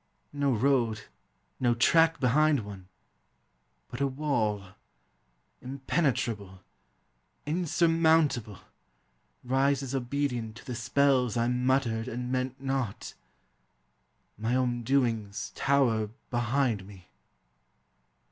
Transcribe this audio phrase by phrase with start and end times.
[0.33, 1.03] No road,
[1.59, 2.87] no track behind one,
[3.87, 4.69] but a wall,
[5.61, 6.63] Impenetrable,
[7.45, 8.57] insurmountable,
[9.43, 13.13] Rises obedient to the spells I muttered And meant not—
[14.39, 17.09] my own doings tower behind me.